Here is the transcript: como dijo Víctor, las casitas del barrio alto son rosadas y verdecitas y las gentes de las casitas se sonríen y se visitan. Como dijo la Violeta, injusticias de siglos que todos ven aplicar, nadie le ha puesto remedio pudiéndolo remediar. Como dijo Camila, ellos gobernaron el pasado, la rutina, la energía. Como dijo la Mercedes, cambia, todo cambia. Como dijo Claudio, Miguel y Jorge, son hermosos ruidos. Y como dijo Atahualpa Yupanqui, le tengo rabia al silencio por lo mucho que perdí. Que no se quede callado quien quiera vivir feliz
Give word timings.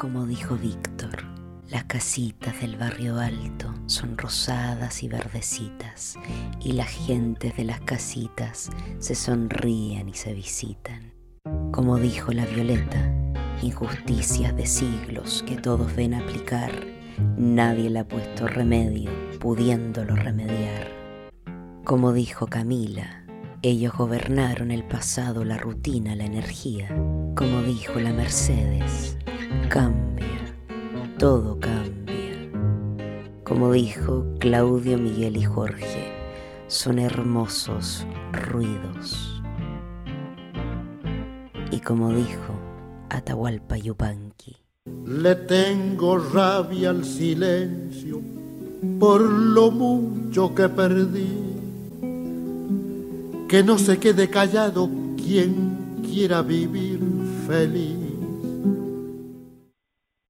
como 0.00 0.24
dijo 0.24 0.56
Víctor, 0.56 1.26
las 1.68 1.84
casitas 1.84 2.58
del 2.62 2.78
barrio 2.78 3.18
alto 3.18 3.74
son 3.84 4.16
rosadas 4.16 5.02
y 5.02 5.08
verdecitas 5.08 6.18
y 6.58 6.72
las 6.72 6.88
gentes 6.88 7.54
de 7.58 7.64
las 7.64 7.82
casitas 7.82 8.70
se 8.98 9.14
sonríen 9.14 10.08
y 10.08 10.14
se 10.14 10.32
visitan. 10.32 11.12
Como 11.70 11.98
dijo 11.98 12.32
la 12.32 12.46
Violeta, 12.46 13.12
injusticias 13.60 14.56
de 14.56 14.64
siglos 14.64 15.44
que 15.46 15.56
todos 15.56 15.94
ven 15.94 16.14
aplicar, 16.14 16.72
nadie 17.36 17.90
le 17.90 17.98
ha 17.98 18.08
puesto 18.08 18.48
remedio 18.48 19.10
pudiéndolo 19.38 20.16
remediar. 20.16 20.88
Como 21.84 22.14
dijo 22.14 22.46
Camila, 22.46 23.26
ellos 23.60 23.92
gobernaron 23.92 24.70
el 24.70 24.84
pasado, 24.84 25.44
la 25.44 25.58
rutina, 25.58 26.16
la 26.16 26.24
energía. 26.24 26.88
Como 27.36 27.60
dijo 27.62 28.00
la 28.00 28.14
Mercedes, 28.14 29.18
cambia, 29.68 30.54
todo 31.18 31.58
cambia. 31.58 32.50
Como 33.44 33.72
dijo 33.72 34.24
Claudio, 34.38 34.98
Miguel 34.98 35.36
y 35.36 35.44
Jorge, 35.44 36.12
son 36.68 36.98
hermosos 36.98 38.06
ruidos. 38.32 39.42
Y 41.70 41.80
como 41.80 42.12
dijo 42.12 42.54
Atahualpa 43.08 43.76
Yupanqui, 43.76 44.56
le 45.06 45.34
tengo 45.34 46.18
rabia 46.18 46.90
al 46.90 47.04
silencio 47.04 48.20
por 48.98 49.20
lo 49.20 49.70
mucho 49.70 50.54
que 50.54 50.68
perdí. 50.68 51.28
Que 53.48 53.62
no 53.64 53.78
se 53.78 53.98
quede 53.98 54.30
callado 54.30 54.88
quien 55.16 56.02
quiera 56.02 56.42
vivir 56.42 57.00
feliz 57.46 58.09